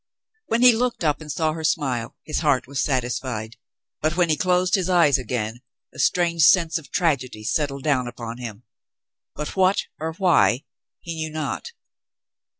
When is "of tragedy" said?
6.79-7.43